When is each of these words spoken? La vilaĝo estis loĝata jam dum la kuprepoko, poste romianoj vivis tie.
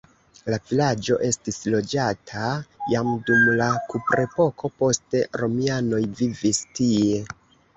La 0.51 0.57
vilaĝo 0.69 1.17
estis 1.27 1.59
loĝata 1.73 2.47
jam 2.93 3.11
dum 3.27 3.45
la 3.61 3.67
kuprepoko, 3.93 4.73
poste 4.83 5.23
romianoj 5.43 6.01
vivis 6.23 6.65
tie. 6.81 7.25